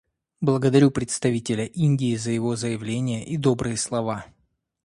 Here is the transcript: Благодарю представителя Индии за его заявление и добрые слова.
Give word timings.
Благодарю 0.41 0.89
представителя 0.89 1.63
Индии 1.67 2.15
за 2.15 2.31
его 2.31 2.55
заявление 2.55 3.23
и 3.23 3.37
добрые 3.37 3.77
слова. 3.77 4.25